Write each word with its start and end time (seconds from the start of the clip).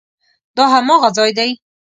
دا 0.55 0.63
هماغه 0.75 1.09
ځای 1.17 1.31
دی؟ 1.37 1.49